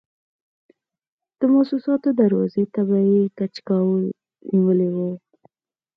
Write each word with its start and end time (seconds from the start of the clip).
د 1.39 1.41
موسساتو 1.53 2.09
دروازې 2.21 2.63
ته 2.73 2.81
به 2.87 2.97
یې 3.11 3.21
کچکول 3.37 4.03
نیولی 4.51 4.89
و. 4.95 4.97